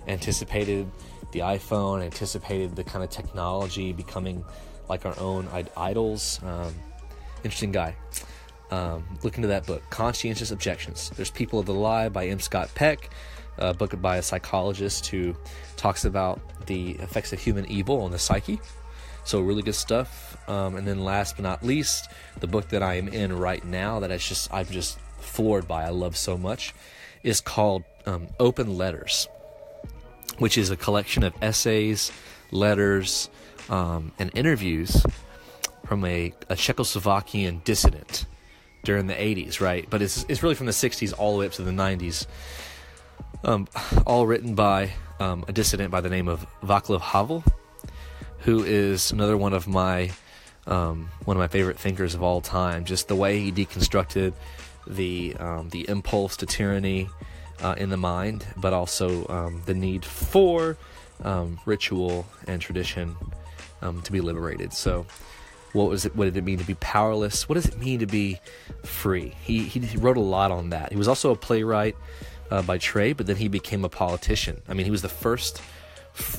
anticipated 0.09 0.85
the 1.31 1.39
iPhone, 1.39 2.03
anticipated 2.03 2.75
the 2.75 2.83
kind 2.83 3.05
of 3.05 3.09
technology 3.09 3.93
becoming 3.93 4.43
like 4.89 5.05
our 5.05 5.17
own 5.17 5.47
idols. 5.77 6.41
Um, 6.43 6.73
interesting 7.43 7.71
guy. 7.71 7.95
Um, 8.71 9.03
look 9.23 9.35
into 9.35 9.47
that 9.47 9.65
book, 9.65 9.83
Conscientious 9.89 10.51
Objections. 10.51 11.11
There's 11.15 11.31
People 11.31 11.59
of 11.59 11.65
the 11.65 11.73
Lie 11.73 12.09
by 12.09 12.27
M. 12.27 12.39
Scott 12.39 12.69
Peck, 12.75 13.09
a 13.57 13.73
book 13.73 13.99
by 14.01 14.17
a 14.17 14.21
psychologist 14.21 15.07
who 15.07 15.35
talks 15.75 16.05
about 16.05 16.39
the 16.67 16.91
effects 16.91 17.33
of 17.33 17.39
human 17.39 17.65
evil 17.65 18.01
on 18.01 18.11
the 18.11 18.19
psyche. 18.19 18.59
So 19.23 19.41
really 19.41 19.63
good 19.63 19.75
stuff. 19.75 20.37
Um, 20.49 20.75
and 20.75 20.87
then 20.87 21.03
last 21.03 21.35
but 21.35 21.43
not 21.43 21.63
least, 21.63 22.09
the 22.39 22.47
book 22.47 22.69
that 22.69 22.83
I 22.83 22.95
am 22.95 23.07
in 23.07 23.37
right 23.37 23.63
now 23.63 23.99
that 23.99 24.11
I 24.11 24.17
just 24.17 24.51
I'm 24.53 24.65
just 24.65 24.99
floored 25.19 25.67
by. 25.67 25.83
I 25.83 25.89
love 25.89 26.15
so 26.15 26.37
much 26.37 26.73
is 27.23 27.41
called 27.41 27.83
um, 28.05 28.27
Open 28.39 28.77
Letters, 28.77 29.27
which 30.37 30.57
is 30.57 30.69
a 30.69 30.77
collection 30.77 31.23
of 31.23 31.33
essays, 31.41 32.11
letters, 32.51 33.29
um, 33.69 34.11
and 34.17 34.31
interviews 34.35 35.03
from 35.85 36.05
a, 36.05 36.33
a, 36.49 36.55
Czechoslovakian 36.55 37.63
dissident 37.63 38.25
during 38.83 39.07
the 39.07 39.13
80s, 39.13 39.59
right? 39.59 39.87
But 39.89 40.01
it's, 40.01 40.25
it's 40.29 40.43
really 40.43 40.55
from 40.55 40.65
the 40.65 40.71
60s 40.71 41.13
all 41.17 41.33
the 41.33 41.39
way 41.39 41.45
up 41.45 41.53
to 41.53 41.63
the 41.63 41.71
90s. 41.71 42.27
Um, 43.43 43.67
all 44.05 44.27
written 44.27 44.55
by 44.55 44.91
um, 45.19 45.45
a 45.47 45.53
dissident 45.53 45.91
by 45.91 46.01
the 46.01 46.09
name 46.09 46.27
of 46.27 46.45
Václav 46.61 47.01
Havel, 47.01 47.43
who 48.39 48.63
is 48.63 49.11
another 49.11 49.37
one 49.37 49.53
of 49.53 49.67
my 49.67 50.11
um, 50.67 51.09
one 51.25 51.35
of 51.35 51.39
my 51.39 51.47
favorite 51.47 51.79
thinkers 51.79 52.13
of 52.13 52.21
all 52.21 52.41
time. 52.41 52.85
Just 52.85 53.07
the 53.07 53.15
way 53.15 53.39
he 53.39 53.51
deconstructed 53.51 54.33
the 54.87 55.35
um, 55.39 55.69
the 55.69 55.87
impulse 55.89 56.37
to 56.37 56.45
tyranny 56.45 57.09
uh, 57.61 57.75
in 57.77 57.89
the 57.89 57.97
mind, 57.97 58.45
but 58.57 58.73
also 58.73 59.27
um, 59.27 59.61
the 59.65 59.73
need 59.73 60.05
for 60.05 60.77
um, 61.23 61.59
ritual 61.65 62.25
and 62.47 62.61
tradition 62.61 63.15
to 64.03 64.11
be 64.11 64.19
liberated. 64.19 64.73
So, 64.73 65.05
what 65.73 65.89
was 65.89 66.05
it? 66.05 66.15
What 66.15 66.25
did 66.25 66.37
it 66.37 66.43
mean 66.43 66.57
to 66.59 66.65
be 66.65 66.75
powerless? 66.75 67.47
What 67.47 67.55
does 67.55 67.65
it 67.65 67.77
mean 67.77 67.99
to 67.99 68.07
be 68.07 68.39
free? 68.83 69.35
He 69.43 69.63
he 69.63 69.97
wrote 69.97 70.17
a 70.17 70.21
lot 70.21 70.51
on 70.51 70.69
that. 70.71 70.91
He 70.91 70.97
was 70.97 71.07
also 71.07 71.31
a 71.31 71.35
playwright 71.35 71.95
uh, 72.51 72.61
by 72.61 72.77
trade, 72.77 73.17
but 73.17 73.27
then 73.27 73.35
he 73.35 73.47
became 73.47 73.85
a 73.85 73.89
politician. 73.89 74.61
I 74.67 74.73
mean, 74.73 74.85
he 74.85 74.91
was 74.91 75.01
the 75.01 75.09
first 75.09 75.61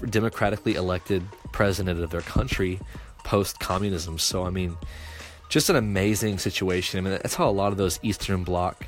democratically 0.09 0.75
elected 0.75 1.23
president 1.53 2.01
of 2.01 2.11
their 2.11 2.21
country 2.21 2.81
post 3.25 3.61
communism. 3.61 4.19
So, 4.19 4.45
I 4.45 4.51
mean, 4.51 4.77
just 5.49 5.71
an 5.71 5.77
amazing 5.77 6.39
situation. 6.39 6.99
I 6.99 7.03
mean, 7.03 7.13
that's 7.13 7.35
how 7.35 7.49
a 7.49 7.53
lot 7.53 7.73
of 7.73 7.79
those 7.79 7.99
Eastern 8.03 8.45
Bloc 8.45 8.87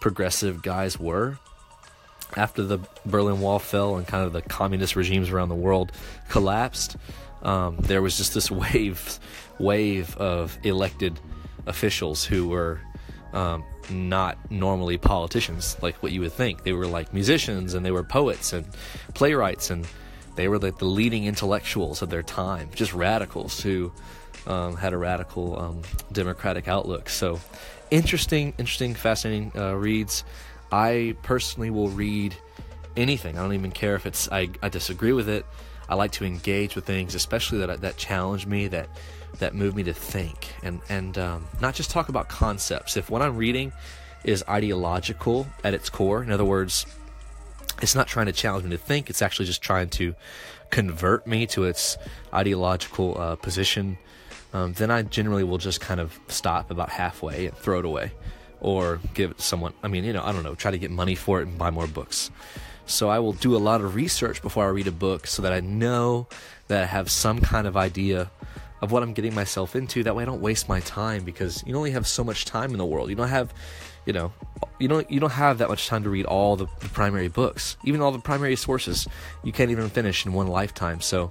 progressive 0.00 0.62
guys 0.62 0.98
were. 0.98 1.38
After 2.36 2.64
the 2.64 2.78
Berlin 3.06 3.40
Wall 3.40 3.60
fell 3.60 3.96
and 3.96 4.06
kind 4.06 4.24
of 4.24 4.32
the 4.32 4.42
communist 4.42 4.96
regimes 4.96 5.30
around 5.30 5.50
the 5.50 5.54
world 5.54 5.92
collapsed, 6.30 6.96
um, 7.44 7.76
there 7.78 8.02
was 8.02 8.16
just 8.16 8.34
this 8.34 8.50
wave, 8.62 9.18
wave 9.58 10.16
of 10.16 10.58
elected 10.62 11.18
officials 11.66 12.24
who 12.24 12.48
were 12.48 12.80
um, 13.32 13.64
not 13.90 14.38
normally 14.50 14.96
politicians 14.96 15.76
like 15.82 15.96
what 16.02 16.12
you 16.12 16.20
would 16.20 16.32
think. 16.32 16.62
They 16.62 16.72
were 16.72 16.86
like 16.86 17.12
musicians 17.12 17.74
and 17.74 17.84
they 17.84 17.90
were 17.90 18.04
poets 18.04 18.52
and 18.52 18.66
playwrights 19.14 19.70
and 19.70 19.86
they 20.36 20.48
were 20.48 20.58
like 20.58 20.78
the 20.78 20.84
leading 20.84 21.24
intellectuals 21.24 22.02
of 22.02 22.10
their 22.10 22.22
time, 22.22 22.70
just 22.74 22.92
radicals 22.92 23.60
who 23.60 23.92
um, 24.46 24.76
had 24.76 24.92
a 24.92 24.98
radical 24.98 25.58
um, 25.58 25.82
democratic 26.12 26.68
outlook. 26.68 27.08
So 27.08 27.40
interesting, 27.90 28.54
interesting, 28.58 28.94
fascinating 28.94 29.52
uh, 29.56 29.74
reads. 29.74 30.24
I 30.72 31.16
personally 31.22 31.70
will 31.70 31.88
read 31.88 32.34
anything. 32.96 33.38
I 33.38 33.42
don't 33.42 33.54
even 33.54 33.70
care 33.70 33.94
if 33.94 34.06
it's 34.06 34.30
I, 34.30 34.48
I 34.62 34.68
disagree 34.68 35.12
with 35.12 35.28
it. 35.28 35.46
I 35.88 35.94
like 35.94 36.12
to 36.12 36.24
engage 36.24 36.74
with 36.74 36.84
things, 36.86 37.14
especially 37.14 37.58
that 37.58 37.80
that 37.80 37.96
challenge 37.96 38.46
me, 38.46 38.68
that 38.68 38.88
that 39.38 39.54
move 39.54 39.74
me 39.74 39.82
to 39.84 39.92
think, 39.92 40.54
and 40.62 40.80
and 40.88 41.18
um, 41.18 41.46
not 41.60 41.74
just 41.74 41.90
talk 41.90 42.08
about 42.08 42.28
concepts. 42.28 42.96
If 42.96 43.10
what 43.10 43.22
I'm 43.22 43.36
reading 43.36 43.72
is 44.24 44.44
ideological 44.48 45.46
at 45.62 45.74
its 45.74 45.90
core, 45.90 46.22
in 46.22 46.30
other 46.30 46.44
words, 46.44 46.86
it's 47.82 47.94
not 47.94 48.06
trying 48.06 48.26
to 48.26 48.32
challenge 48.32 48.64
me 48.64 48.70
to 48.70 48.78
think. 48.78 49.10
It's 49.10 49.22
actually 49.22 49.46
just 49.46 49.60
trying 49.60 49.90
to 49.90 50.14
convert 50.70 51.26
me 51.26 51.46
to 51.48 51.64
its 51.64 51.98
ideological 52.32 53.20
uh, 53.20 53.36
position. 53.36 53.98
Um, 54.52 54.72
then 54.74 54.90
I 54.90 55.02
generally 55.02 55.44
will 55.44 55.58
just 55.58 55.80
kind 55.80 56.00
of 56.00 56.18
stop 56.28 56.70
about 56.70 56.88
halfway 56.88 57.46
and 57.46 57.56
throw 57.56 57.80
it 57.80 57.84
away, 57.84 58.12
or 58.60 59.00
give 59.12 59.32
it 59.32 59.38
to 59.38 59.42
someone. 59.42 59.74
I 59.82 59.88
mean, 59.88 60.04
you 60.04 60.12
know, 60.12 60.22
I 60.24 60.32
don't 60.32 60.44
know, 60.44 60.54
try 60.54 60.70
to 60.70 60.78
get 60.78 60.90
money 60.90 61.16
for 61.16 61.40
it 61.40 61.48
and 61.48 61.58
buy 61.58 61.70
more 61.70 61.88
books. 61.88 62.30
So 62.86 63.08
I 63.08 63.18
will 63.18 63.32
do 63.32 63.56
a 63.56 63.58
lot 63.58 63.80
of 63.80 63.94
research 63.94 64.42
before 64.42 64.64
I 64.64 64.68
read 64.68 64.86
a 64.86 64.92
book 64.92 65.26
so 65.26 65.42
that 65.42 65.52
I 65.52 65.60
know 65.60 66.28
that 66.68 66.82
I 66.82 66.86
have 66.86 67.10
some 67.10 67.40
kind 67.40 67.66
of 67.66 67.76
idea 67.76 68.30
of 68.82 68.92
what 68.92 69.02
I'm 69.02 69.14
getting 69.14 69.34
myself 69.34 69.74
into. 69.74 70.02
That 70.02 70.14
way 70.14 70.22
I 70.22 70.26
don't 70.26 70.42
waste 70.42 70.68
my 70.68 70.80
time 70.80 71.24
because 71.24 71.64
you 71.66 71.74
only 71.76 71.92
have 71.92 72.06
so 72.06 72.22
much 72.22 72.44
time 72.44 72.72
in 72.72 72.78
the 72.78 72.84
world. 72.84 73.08
You 73.08 73.16
don't 73.16 73.28
have, 73.28 73.52
you 74.04 74.12
know, 74.12 74.32
you 74.78 74.88
don't 74.88 75.10
you 75.10 75.20
don't 75.20 75.30
have 75.30 75.58
that 75.58 75.68
much 75.68 75.86
time 75.86 76.02
to 76.04 76.10
read 76.10 76.26
all 76.26 76.56
the, 76.56 76.66
the 76.80 76.88
primary 76.90 77.28
books, 77.28 77.76
even 77.84 78.00
all 78.00 78.12
the 78.12 78.18
primary 78.18 78.56
sources. 78.56 79.08
You 79.42 79.52
can't 79.52 79.70
even 79.70 79.88
finish 79.88 80.26
in 80.26 80.32
one 80.34 80.48
lifetime. 80.48 81.00
So 81.00 81.30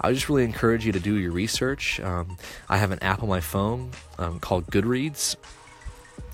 I 0.00 0.12
just 0.12 0.28
really 0.28 0.44
encourage 0.44 0.86
you 0.86 0.92
to 0.92 1.00
do 1.00 1.16
your 1.16 1.32
research. 1.32 2.00
Um, 2.00 2.38
I 2.68 2.78
have 2.78 2.90
an 2.90 3.02
app 3.02 3.22
on 3.22 3.28
my 3.28 3.40
phone 3.40 3.90
um, 4.18 4.40
called 4.40 4.66
Goodreads. 4.68 5.36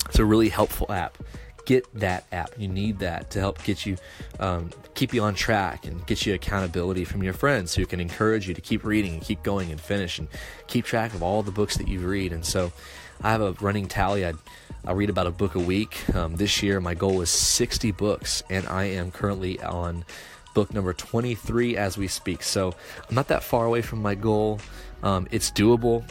It's 0.07 0.19
a 0.19 0.25
really 0.25 0.49
helpful 0.49 0.91
app 0.93 1.19
get 1.65 1.87
that 1.95 2.25
app. 2.33 2.51
You 2.59 2.69
need 2.69 2.99
that 3.01 3.31
to 3.31 3.41
help 3.41 3.63
get 3.65 3.87
you, 3.87 3.97
um, 4.41 4.71
keep 4.95 5.15
you 5.15 5.23
on 5.23 5.35
track 5.35 5.87
and 5.87 6.05
get 6.07 6.27
you 6.27 6.35
accountability 6.35 7.05
from 7.05 7.23
your 7.23 7.33
friends 7.33 7.75
who 7.75 7.87
can 7.87 8.01
encourage 8.01 8.49
you 8.49 8.55
to 8.55 8.61
keep 8.61 8.85
reading 8.85 9.15
and 9.15 9.23
keep 9.23 9.43
going 9.43 9.71
and 9.71 9.81
finish 9.81 10.19
and 10.19 10.29
keep 10.67 10.85
track 10.85 11.15
of 11.15 11.23
all 11.23 11.43
the 11.43 11.51
books 11.51 11.77
that 11.77 11.89
you 11.89 12.01
read. 12.01 12.33
And 12.33 12.45
so 12.45 12.73
I 13.23 13.31
have 13.31 13.41
a 13.41 13.53
running 13.53 13.87
tally. 13.87 14.27
I, 14.27 14.33
I 14.85 14.93
read 14.93 15.11
about 15.11 15.27
a 15.27 15.31
book 15.31 15.55
a 15.55 15.61
week. 15.61 16.03
Um, 16.15 16.37
this 16.37 16.63
year, 16.63 16.81
my 16.81 16.95
goal 16.95 17.21
is 17.21 17.31
60 17.31 17.93
books, 17.93 18.43
and 18.51 18.67
I 18.67 18.85
am 18.85 19.11
currently 19.11 19.61
on 19.61 20.05
book 20.55 20.75
number 20.75 20.93
23 20.93 21.77
as 21.77 21.97
we 21.97 22.09
speak. 22.09 22.43
So 22.43 22.75
I'm 23.09 23.15
not 23.15 23.29
that 23.29 23.45
far 23.45 23.65
away 23.65 23.83
from 23.83 24.03
my 24.03 24.15
goal. 24.15 24.61
Um, 25.03 25.29
it's 25.31 25.51
doable. 25.51 26.05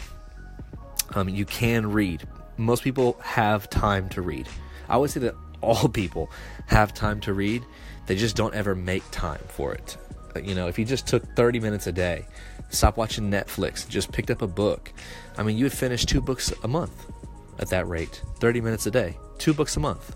Um, 1.13 1.29
you 1.29 1.45
can 1.45 1.91
read. 1.91 2.27
Most 2.57 2.83
people 2.83 3.17
have 3.21 3.69
time 3.69 4.07
to 4.09 4.21
read. 4.21 4.47
I 4.91 4.97
would 4.97 5.09
say 5.09 5.21
that 5.21 5.35
all 5.61 5.87
people 6.01 6.29
have 6.67 6.93
time 6.93 7.19
to 7.21 7.33
read, 7.33 7.63
they 8.05 8.15
just 8.15 8.35
don't 8.35 8.53
ever 8.53 8.75
make 8.75 9.09
time 9.09 9.41
for 9.47 9.73
it. 9.73 9.97
You 10.43 10.55
know, 10.55 10.67
if 10.67 10.77
you 10.77 10.85
just 10.85 11.07
took 11.07 11.23
30 11.35 11.59
minutes 11.59 11.87
a 11.87 11.91
day, 11.91 12.25
stop 12.69 12.97
watching 12.97 13.29
Netflix, 13.31 13.87
just 13.87 14.11
picked 14.11 14.29
up 14.29 14.41
a 14.41 14.47
book, 14.47 14.91
I 15.37 15.43
mean, 15.43 15.57
you 15.57 15.65
would 15.65 15.73
finish 15.73 16.05
two 16.05 16.21
books 16.21 16.53
a 16.63 16.67
month 16.67 17.11
at 17.59 17.69
that 17.69 17.87
rate 17.87 18.21
30 18.39 18.61
minutes 18.61 18.85
a 18.85 18.91
day, 18.91 19.17
two 19.37 19.53
books 19.53 19.77
a 19.77 19.79
month. 19.79 20.15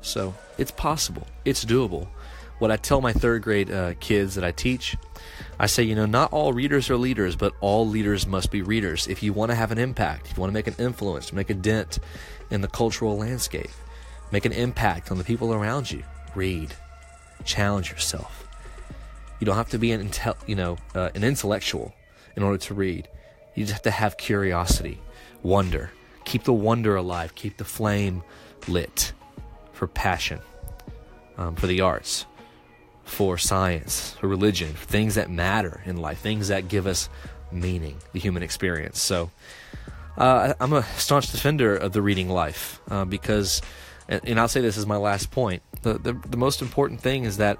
So 0.00 0.34
it's 0.58 0.70
possible, 0.70 1.26
it's 1.44 1.64
doable. 1.64 2.08
What 2.58 2.70
I 2.72 2.76
tell 2.76 3.00
my 3.00 3.12
third 3.12 3.42
grade 3.42 3.70
uh, 3.70 3.94
kids 4.00 4.34
that 4.34 4.42
I 4.42 4.50
teach, 4.50 4.96
I 5.60 5.66
say, 5.66 5.84
you 5.84 5.94
know, 5.94 6.06
not 6.06 6.32
all 6.32 6.52
readers 6.52 6.90
are 6.90 6.96
leaders, 6.96 7.36
but 7.36 7.54
all 7.60 7.86
leaders 7.86 8.26
must 8.26 8.50
be 8.50 8.62
readers. 8.62 9.06
If 9.06 9.22
you 9.22 9.32
want 9.32 9.50
to 9.50 9.54
have 9.54 9.70
an 9.70 9.78
impact, 9.78 10.26
if 10.28 10.36
you 10.36 10.40
want 10.40 10.50
to 10.50 10.54
make 10.54 10.66
an 10.66 10.74
influence, 10.78 11.32
make 11.32 11.50
a 11.50 11.54
dent 11.54 12.00
in 12.50 12.60
the 12.60 12.68
cultural 12.68 13.16
landscape, 13.16 13.70
Make 14.30 14.44
an 14.44 14.52
impact 14.52 15.10
on 15.10 15.18
the 15.18 15.24
people 15.24 15.54
around 15.54 15.90
you. 15.90 16.02
Read. 16.34 16.74
Challenge 17.44 17.90
yourself. 17.90 18.46
You 19.40 19.44
don't 19.46 19.56
have 19.56 19.70
to 19.70 19.78
be 19.78 19.92
an 19.92 20.08
intel, 20.08 20.36
you 20.46 20.54
know, 20.54 20.76
uh, 20.94 21.10
an 21.14 21.24
intellectual 21.24 21.94
in 22.36 22.42
order 22.42 22.58
to 22.58 22.74
read. 22.74 23.08
You 23.54 23.64
just 23.64 23.72
have 23.72 23.82
to 23.82 23.90
have 23.90 24.16
curiosity, 24.16 25.00
wonder. 25.42 25.90
Keep 26.24 26.44
the 26.44 26.52
wonder 26.52 26.96
alive. 26.96 27.34
Keep 27.34 27.56
the 27.56 27.64
flame 27.64 28.22
lit 28.66 29.12
for 29.72 29.86
passion, 29.86 30.40
um, 31.36 31.54
for 31.54 31.66
the 31.66 31.80
arts, 31.80 32.26
for 33.04 33.38
science, 33.38 34.14
for 34.20 34.28
religion, 34.28 34.74
for 34.74 34.86
things 34.86 35.14
that 35.14 35.30
matter 35.30 35.80
in 35.86 35.96
life, 35.96 36.18
things 36.18 36.48
that 36.48 36.68
give 36.68 36.86
us 36.86 37.08
meaning, 37.50 37.96
the 38.12 38.20
human 38.20 38.42
experience. 38.42 39.00
So, 39.00 39.30
uh, 40.16 40.54
I'm 40.60 40.72
a 40.72 40.82
staunch 40.96 41.30
defender 41.30 41.76
of 41.76 41.92
the 41.92 42.02
reading 42.02 42.28
life 42.28 42.80
uh, 42.90 43.04
because 43.04 43.62
and, 44.08 44.20
and 44.24 44.40
I'll 44.40 44.48
say 44.48 44.60
this 44.60 44.78
as 44.78 44.86
my 44.86 44.96
last 44.96 45.30
point. 45.30 45.62
The, 45.82 45.94
the, 45.94 46.12
the 46.12 46.36
most 46.36 46.62
important 46.62 47.00
thing 47.00 47.24
is 47.24 47.36
that 47.36 47.58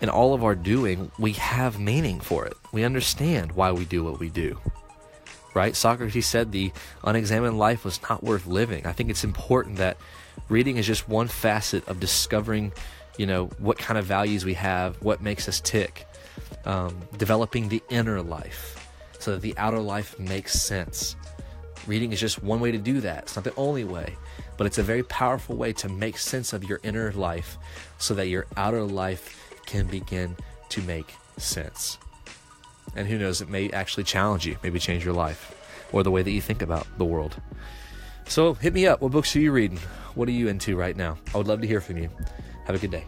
in 0.00 0.08
all 0.08 0.34
of 0.34 0.42
our 0.42 0.54
doing, 0.54 1.10
we 1.18 1.32
have 1.34 1.78
meaning 1.78 2.20
for 2.20 2.44
it. 2.44 2.54
We 2.72 2.84
understand 2.84 3.52
why 3.52 3.72
we 3.72 3.84
do 3.84 4.02
what 4.02 4.18
we 4.18 4.28
do. 4.28 4.58
right? 5.54 5.76
Socrates 5.76 6.26
said 6.26 6.52
the 6.52 6.72
unexamined 7.04 7.58
life 7.58 7.84
was 7.84 8.00
not 8.08 8.22
worth 8.22 8.46
living. 8.46 8.86
I 8.86 8.92
think 8.92 9.10
it's 9.10 9.24
important 9.24 9.76
that 9.76 9.96
reading 10.48 10.76
is 10.76 10.86
just 10.86 11.08
one 11.08 11.28
facet 11.28 11.86
of 11.88 12.00
discovering, 12.00 12.72
you 13.18 13.26
know, 13.26 13.46
what 13.58 13.78
kind 13.78 13.98
of 13.98 14.04
values 14.04 14.44
we 14.44 14.54
have, 14.54 15.00
what 15.02 15.22
makes 15.22 15.48
us 15.48 15.60
tick, 15.60 16.06
um, 16.64 16.96
developing 17.16 17.68
the 17.68 17.82
inner 17.90 18.22
life 18.22 18.78
so 19.18 19.32
that 19.32 19.40
the 19.42 19.56
outer 19.56 19.80
life 19.80 20.18
makes 20.18 20.52
sense. 20.60 21.16
Reading 21.86 22.12
is 22.12 22.20
just 22.20 22.42
one 22.42 22.60
way 22.60 22.72
to 22.72 22.78
do 22.78 23.00
that. 23.00 23.24
It's 23.24 23.36
not 23.36 23.44
the 23.44 23.54
only 23.56 23.84
way, 23.84 24.16
but 24.62 24.66
it's 24.68 24.78
a 24.78 24.82
very 24.84 25.02
powerful 25.02 25.56
way 25.56 25.72
to 25.72 25.88
make 25.88 26.16
sense 26.16 26.52
of 26.52 26.62
your 26.62 26.78
inner 26.84 27.10
life 27.14 27.58
so 27.98 28.14
that 28.14 28.28
your 28.28 28.46
outer 28.56 28.84
life 28.84 29.58
can 29.66 29.88
begin 29.88 30.36
to 30.68 30.80
make 30.82 31.16
sense. 31.36 31.98
And 32.94 33.08
who 33.08 33.18
knows, 33.18 33.40
it 33.40 33.48
may 33.48 33.70
actually 33.70 34.04
challenge 34.04 34.46
you, 34.46 34.56
maybe 34.62 34.78
change 34.78 35.04
your 35.04 35.14
life 35.14 35.52
or 35.90 36.04
the 36.04 36.12
way 36.12 36.22
that 36.22 36.30
you 36.30 36.40
think 36.40 36.62
about 36.62 36.86
the 36.96 37.04
world. 37.04 37.34
So 38.28 38.54
hit 38.54 38.72
me 38.72 38.86
up. 38.86 39.00
What 39.02 39.10
books 39.10 39.34
are 39.34 39.40
you 39.40 39.50
reading? 39.50 39.80
What 40.14 40.28
are 40.28 40.30
you 40.30 40.46
into 40.46 40.76
right 40.76 40.96
now? 40.96 41.18
I 41.34 41.38
would 41.38 41.48
love 41.48 41.60
to 41.62 41.66
hear 41.66 41.80
from 41.80 41.98
you. 41.98 42.08
Have 42.66 42.76
a 42.76 42.78
good 42.78 42.92
day. 42.92 43.04